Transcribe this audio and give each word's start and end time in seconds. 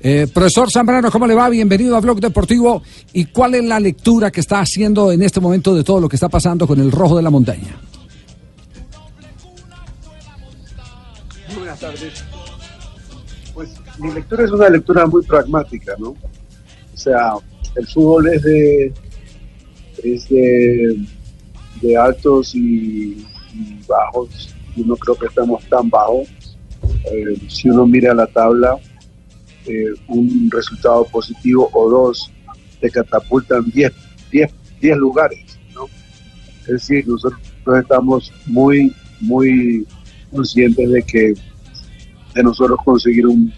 Eh, 0.00 0.28
profesor 0.32 0.70
Zambrano, 0.70 1.10
¿cómo 1.10 1.26
le 1.26 1.34
va? 1.34 1.48
Bienvenido 1.48 1.96
a 1.96 2.00
Blog 2.00 2.20
Deportivo. 2.20 2.82
¿Y 3.12 3.26
cuál 3.26 3.56
es 3.56 3.64
la 3.64 3.80
lectura 3.80 4.30
que 4.30 4.40
está 4.40 4.60
haciendo 4.60 5.10
en 5.10 5.22
este 5.22 5.40
momento 5.40 5.74
de 5.74 5.82
todo 5.82 6.00
lo 6.00 6.08
que 6.08 6.16
está 6.16 6.28
pasando 6.28 6.66
con 6.66 6.80
el 6.80 6.92
rojo 6.92 7.16
de 7.16 7.22
la 7.22 7.30
montaña? 7.30 7.80
Buenas 11.56 11.80
tardes. 11.80 12.24
Pues 13.54 13.70
mi 13.98 14.12
lectura 14.12 14.44
es 14.44 14.52
una 14.52 14.68
lectura 14.68 15.06
muy 15.06 15.24
pragmática, 15.24 15.94
¿no? 15.98 16.10
O 16.10 16.96
sea, 16.96 17.32
el 17.74 17.86
fútbol 17.88 18.28
es 18.28 18.42
de, 18.42 18.92
es 20.04 20.28
de, 20.28 21.96
altos 21.96 22.54
y, 22.54 23.26
y 23.52 23.80
bajos. 23.88 24.54
Yo 24.76 24.84
no 24.86 24.96
creo 24.96 25.16
que 25.16 25.26
estamos 25.26 25.64
tan 25.68 25.90
bajos. 25.90 26.28
Eh, 27.10 27.36
si 27.48 27.68
uno 27.68 27.84
mira 27.84 28.14
la 28.14 28.26
tabla, 28.28 28.78
eh, 29.68 29.94
un 30.08 30.50
resultado 30.50 31.04
positivo 31.04 31.68
o 31.72 31.90
dos 31.90 32.32
te 32.80 32.90
catapultan 32.90 33.64
10 33.70 33.92
10 34.30 34.52
10 34.80 34.96
lugares, 34.96 35.58
¿no? 35.74 35.86
Es 36.60 36.66
decir, 36.66 37.06
nosotros 37.08 37.40
estamos 37.80 38.32
muy, 38.46 38.94
muy 39.20 39.86
conscientes 40.30 40.90
de 40.90 41.02
que 41.02 41.34
de 42.34 42.42
nosotros 42.42 42.78
conseguir 42.84 43.26
un, 43.26 43.52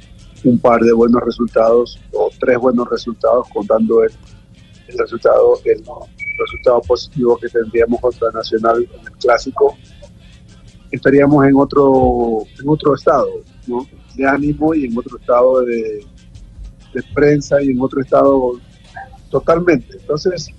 un 0.45 0.59
par 0.59 0.81
de 0.81 0.93
buenos 0.93 1.23
resultados 1.23 1.99
o 2.13 2.31
tres 2.39 2.59
buenos 2.59 2.89
resultados 2.89 3.49
contando 3.53 4.03
el, 4.03 4.11
el 4.89 4.99
resultado 4.99 5.61
el 5.65 5.83
resultado 6.39 6.81
positivo 6.83 7.37
que 7.37 7.49
tendríamos 7.49 8.01
contra 8.01 8.31
Nacional 8.33 8.89
en 8.93 9.07
el 9.07 9.13
clásico 9.13 9.77
estaríamos 10.91 11.47
en 11.47 11.57
otro 11.57 12.45
en 12.59 12.69
otro 12.69 12.95
estado 12.95 13.29
¿no? 13.67 13.87
de 14.15 14.27
ánimo 14.27 14.75
y 14.75 14.87
en 14.87 14.99
otro 14.99 15.19
estado 15.19 15.63
de, 15.63 16.05
prensa 17.15 17.63
y 17.63 17.71
en 17.71 17.81
otro 17.81 18.01
estado 18.01 18.61
totalmente 19.31 19.97
entonces 19.97 20.51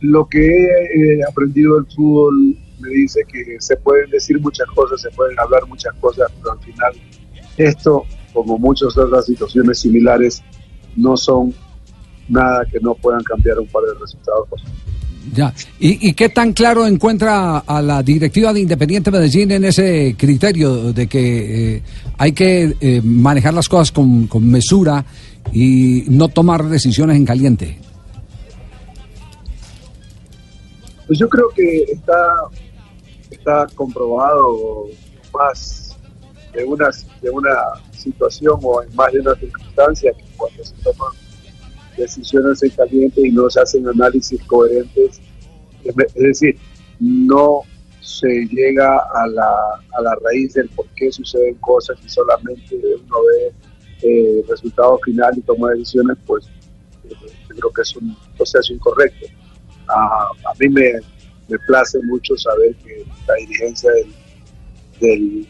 lo 0.00 0.28
que 0.28 0.46
he 0.46 1.14
eh, 1.14 1.20
aprendido 1.26 1.76
del 1.76 1.86
fútbol 1.86 2.58
me 2.78 2.88
dice 2.90 3.24
que 3.30 3.56
se 3.60 3.76
pueden 3.76 4.10
decir 4.10 4.40
muchas 4.40 4.66
cosas, 4.68 5.00
se 5.00 5.10
pueden 5.10 5.38
hablar 5.38 5.66
muchas 5.66 5.94
cosas, 5.94 6.30
pero 6.38 6.52
al 6.52 6.60
final 6.60 6.92
esto, 7.56 8.04
como 8.32 8.58
muchas 8.58 8.96
otras 8.96 9.26
situaciones 9.26 9.80
similares, 9.80 10.42
no 10.96 11.16
son 11.16 11.54
nada 12.28 12.64
que 12.66 12.80
no 12.80 12.94
puedan 12.94 13.22
cambiar 13.22 13.58
un 13.58 13.68
par 13.68 13.84
de 13.84 13.94
resultados. 13.94 14.48
Ya. 15.32 15.54
¿Y, 15.78 16.08
¿Y, 16.08 16.12
qué 16.12 16.28
tan 16.28 16.52
claro 16.52 16.86
encuentra 16.86 17.58
a 17.58 17.80
la 17.80 18.02
directiva 18.02 18.52
de 18.52 18.60
Independiente 18.60 19.10
Medellín 19.10 19.52
en 19.52 19.64
ese 19.64 20.14
criterio 20.18 20.92
de 20.92 21.06
que 21.06 21.76
eh, 21.76 21.82
hay 22.18 22.32
que 22.32 22.74
eh, 22.80 23.00
manejar 23.02 23.54
las 23.54 23.68
cosas 23.68 23.90
con, 23.90 24.26
con 24.26 24.48
mesura 24.50 25.04
y 25.52 26.04
no 26.08 26.28
tomar 26.28 26.64
decisiones 26.64 27.16
en 27.16 27.24
caliente? 27.24 27.78
Pues 31.06 31.18
yo 31.18 31.28
creo 31.28 31.48
que 31.50 31.82
está, 31.84 32.18
está 33.30 33.66
comprobado 33.74 34.86
más 35.32 35.96
de 36.52 36.64
una, 36.64 36.88
de 37.20 37.30
una 37.30 37.56
situación 37.92 38.58
o 38.62 38.82
en 38.82 38.94
más 38.94 39.12
de 39.12 39.20
una 39.20 39.34
circunstancia 39.34 40.12
que 40.12 40.24
cuando 40.36 40.64
se 40.64 40.74
toman 40.82 41.12
decisiones 41.96 42.62
en 42.62 42.70
caliente 42.70 43.20
y 43.26 43.32
no 43.32 43.48
se 43.50 43.60
hacen 43.60 43.86
análisis 43.88 44.42
coherentes, 44.44 45.20
es 45.84 46.14
decir, 46.14 46.56
no 47.00 47.62
se 48.00 48.46
llega 48.46 48.98
a 48.98 49.26
la, 49.26 49.50
a 49.96 50.02
la 50.02 50.14
raíz 50.22 50.54
del 50.54 50.68
por 50.70 50.86
qué 50.96 51.10
suceden 51.10 51.54
cosas 51.56 51.98
y 52.04 52.08
solamente 52.08 52.76
uno 52.76 53.16
ve 53.24 53.52
eh, 54.02 54.40
el 54.40 54.48
resultado 54.48 54.98
final 55.04 55.32
y 55.36 55.40
toma 55.40 55.70
decisiones, 55.70 56.16
pues 56.26 56.44
yo 57.08 57.16
creo 57.56 57.70
que 57.70 57.82
es 57.82 57.96
un 57.96 58.16
proceso 58.36 58.72
incorrecto. 58.72 59.26
A 59.88 60.52
mí 60.58 60.68
me, 60.68 60.92
me, 61.48 61.58
place 61.66 61.98
mucho 62.04 62.36
saber 62.36 62.74
que 62.76 63.04
la 63.26 63.34
dirigencia 63.34 63.90
del, 63.92 64.12
del 65.00 65.48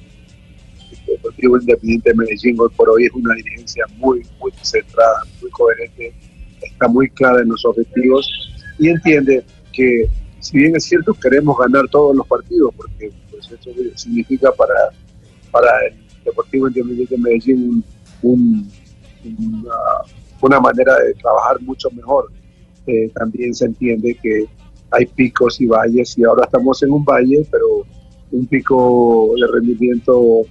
Deportivo 1.06 1.58
Independiente 1.58 2.10
de 2.10 2.16
Medellín 2.16 2.56
hoy 2.58 2.68
por 2.76 2.88
hoy 2.88 3.06
es 3.06 3.12
una 3.12 3.34
dirigencia 3.34 3.84
muy, 3.96 4.26
muy 4.40 4.52
centrada, 4.62 5.22
muy 5.40 5.50
coherente, 5.50 6.14
está 6.74 6.88
muy 6.88 7.08
clara 7.08 7.40
en 7.40 7.48
los 7.48 7.64
objetivos 7.64 8.28
y 8.78 8.88
entiende 8.88 9.44
que 9.72 10.08
si 10.40 10.58
bien 10.58 10.76
es 10.76 10.84
cierto 10.84 11.14
queremos 11.14 11.56
ganar 11.58 11.88
todos 11.88 12.14
los 12.14 12.26
partidos, 12.26 12.74
porque 12.76 13.10
pues, 13.30 13.50
eso 13.50 13.70
significa 13.94 14.52
para, 14.52 14.74
para 15.50 15.68
el 15.86 15.94
Deportivo 16.24 16.68
Independiente 16.68 17.14
de 17.14 17.20
Medellín 17.20 17.84
un, 18.22 18.32
un, 18.32 18.72
una, 19.24 19.74
una 20.40 20.60
manera 20.60 20.98
de 20.98 21.14
trabajar 21.14 21.60
mucho 21.62 21.90
mejor 21.90 22.30
eh, 22.86 23.10
también 23.14 23.54
se 23.54 23.66
entiende 23.66 24.18
que 24.22 24.46
hay 24.90 25.06
picos 25.06 25.60
y 25.60 25.66
valles 25.66 26.18
y 26.18 26.24
ahora 26.24 26.44
estamos 26.44 26.82
en 26.82 26.90
un 26.90 27.04
valle, 27.04 27.46
pero 27.50 27.66
un 28.30 28.46
pico 28.46 29.32
de 29.40 29.46
rendimiento 29.46 30.42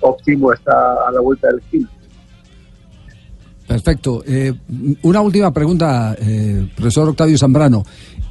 óptimo 0.00 0.52
está 0.52 1.06
a 1.06 1.12
la 1.12 1.20
vuelta 1.20 1.48
del 1.48 1.58
esquina. 1.58 1.88
Perfecto. 3.76 4.22
Eh, 4.26 4.54
una 5.02 5.20
última 5.20 5.52
pregunta, 5.52 6.16
eh, 6.18 6.66
profesor 6.74 7.10
Octavio 7.10 7.36
Zambrano. 7.36 7.82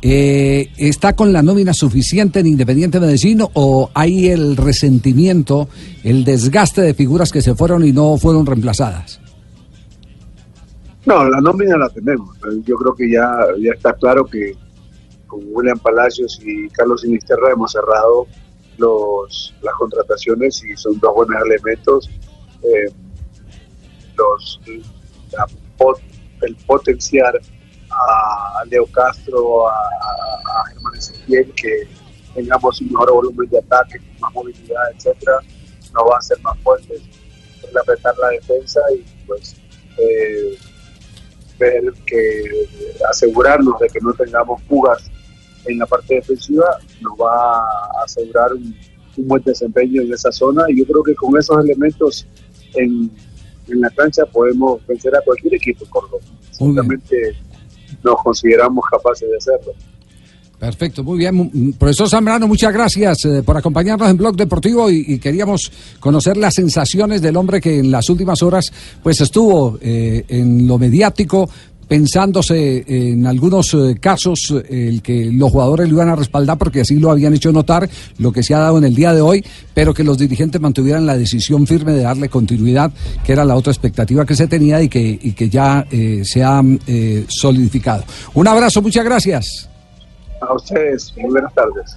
Eh, 0.01 0.71
¿Está 0.75 1.15
con 1.15 1.31
la 1.31 1.43
nómina 1.43 1.71
suficiente 1.71 2.39
en 2.39 2.47
Independiente 2.47 2.99
Medellín 2.99 3.43
o 3.53 3.91
hay 3.93 4.29
el 4.29 4.57
resentimiento, 4.57 5.69
el 6.03 6.23
desgaste 6.23 6.81
de 6.81 6.95
figuras 6.95 7.31
que 7.31 7.43
se 7.43 7.53
fueron 7.53 7.85
y 7.85 7.91
no 7.91 8.17
fueron 8.17 8.47
reemplazadas? 8.47 9.21
No, 11.05 11.29
la 11.29 11.39
nómina 11.41 11.77
la 11.77 11.89
tenemos. 11.89 12.35
Yo 12.65 12.75
creo 12.77 12.95
que 12.95 13.11
ya, 13.11 13.31
ya 13.59 13.71
está 13.71 13.93
claro 13.93 14.25
que 14.25 14.53
con 15.27 15.41
William 15.51 15.77
Palacios 15.77 16.41
y 16.43 16.69
Carlos 16.69 17.01
Sinisterra 17.01 17.51
hemos 17.51 17.71
cerrado 17.71 18.25
los, 18.79 19.53
las 19.61 19.75
contrataciones 19.75 20.63
y 20.63 20.75
son 20.75 20.99
dos 20.99 21.13
buenos 21.13 21.39
elementos. 21.45 22.09
Eh, 22.63 22.91
los, 24.17 24.59
el 26.41 26.55
potenciar 26.67 27.39
a 27.89 28.63
Leo 28.69 28.85
Castro, 28.87 29.67
a, 29.69 29.73
Germán 30.69 30.95
Ezequiel, 30.95 31.53
que 31.53 31.87
tengamos 32.33 32.81
un 32.81 32.87
mejor 32.89 33.13
volumen 33.13 33.49
de 33.49 33.59
ataque, 33.59 33.99
más 34.19 34.33
movilidad, 34.33 34.91
etcétera, 34.95 35.39
nos 35.93 36.03
va 36.03 36.15
a 36.15 36.19
hacer 36.19 36.39
más 36.41 36.57
fuertes. 36.59 37.01
El 37.69 37.77
apretar 37.77 38.15
la 38.17 38.29
defensa 38.29 38.79
y 38.93 39.03
pues 39.25 39.55
eh, 39.97 40.57
ver 41.57 41.93
que 42.05 42.67
asegurarnos 43.09 43.79
de 43.79 43.87
que 43.87 43.99
no 44.01 44.13
tengamos 44.13 44.61
fugas 44.63 45.09
en 45.65 45.79
la 45.79 45.85
parte 45.85 46.15
defensiva 46.15 46.77
nos 47.01 47.13
va 47.13 47.59
a 47.59 48.03
asegurar 48.03 48.53
un, 48.53 48.75
buen 49.17 49.41
desempeño 49.43 50.01
en 50.01 50.13
esa 50.13 50.29
zona 50.31 50.65
y 50.67 50.79
yo 50.79 50.85
creo 50.85 51.01
que 51.01 51.15
con 51.15 51.37
esos 51.37 51.63
elementos 51.63 52.27
en, 52.73 53.09
en 53.67 53.81
la 53.81 53.89
cancha 53.89 54.25
podemos 54.25 54.85
vencer 54.87 55.15
a 55.15 55.21
cualquier 55.21 55.55
equipo 55.55 55.85
Córdoba. 55.89 56.23
Seguramente 56.51 57.35
nos 58.03 58.15
consideramos 58.23 58.83
capaces 58.89 59.29
de 59.29 59.37
hacerlo. 59.37 59.73
Perfecto, 60.59 61.03
muy 61.03 61.17
bien. 61.17 61.73
Profesor 61.73 62.09
Zambrano, 62.09 62.47
muchas 62.47 62.73
gracias 62.73 63.25
eh, 63.25 63.43
por 63.43 63.57
acompañarnos 63.57 64.09
en 64.09 64.15
Blog 64.15 64.37
Deportivo 64.37 64.89
y, 64.89 65.03
y, 65.05 65.19
queríamos 65.19 65.71
conocer 65.99 66.37
las 66.37 66.55
sensaciones 66.55 67.21
del 67.21 67.35
hombre 67.35 67.59
que 67.59 67.79
en 67.79 67.91
las 67.91 68.09
últimas 68.09 68.41
horas 68.41 68.71
pues 69.03 69.19
estuvo 69.19 69.77
eh, 69.81 70.23
en 70.29 70.65
lo 70.65 70.77
mediático 70.77 71.49
pensándose 71.87 72.83
en 72.87 73.25
algunos 73.27 73.73
eh, 73.73 73.97
casos 73.99 74.51
eh, 74.51 74.87
el 74.89 75.01
que 75.01 75.29
los 75.31 75.51
jugadores 75.51 75.87
lo 75.89 75.95
iban 75.95 76.09
a 76.09 76.15
respaldar 76.15 76.57
porque 76.57 76.81
así 76.81 76.99
lo 76.99 77.11
habían 77.11 77.33
hecho 77.33 77.51
notar, 77.51 77.89
lo 78.17 78.31
que 78.31 78.43
se 78.43 78.53
ha 78.53 78.59
dado 78.59 78.77
en 78.77 78.85
el 78.85 78.95
día 78.95 79.13
de 79.13 79.21
hoy, 79.21 79.45
pero 79.73 79.93
que 79.93 80.03
los 80.03 80.17
dirigentes 80.17 80.59
mantuvieran 80.59 81.05
la 81.05 81.17
decisión 81.17 81.67
firme 81.67 81.93
de 81.93 82.03
darle 82.03 82.29
continuidad, 82.29 82.91
que 83.23 83.33
era 83.33 83.45
la 83.45 83.55
otra 83.55 83.71
expectativa 83.71 84.25
que 84.25 84.35
se 84.35 84.47
tenía 84.47 84.81
y 84.81 84.89
que, 84.89 85.19
y 85.21 85.33
que 85.33 85.49
ya 85.49 85.85
eh, 85.91 86.21
se 86.23 86.43
ha 86.43 86.61
solidificado. 87.27 88.03
Un 88.33 88.47
abrazo, 88.47 88.81
muchas 88.81 89.05
gracias. 89.05 89.69
A 90.41 90.53
ustedes, 90.53 91.13
muy 91.17 91.31
buenas 91.31 91.53
tardes. 91.53 91.95